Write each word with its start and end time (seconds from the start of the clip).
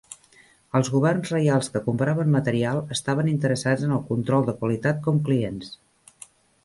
Els 0.77 0.87
governs 0.93 1.33
reials 1.33 1.69
que 1.75 1.81
compraven 1.89 2.33
material 2.37 2.81
estaven 2.97 3.29
interessats 3.35 3.87
en 3.89 3.95
el 3.99 4.03
control 4.09 4.49
de 4.49 4.57
qualitat 4.63 5.05
com 5.09 5.21
clients. 5.29 5.71